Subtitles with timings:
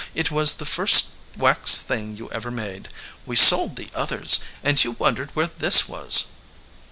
[0.15, 2.87] It was the first wax thing you ever made.
[3.27, 6.29] We sold the oth ers, and you wondered where this was."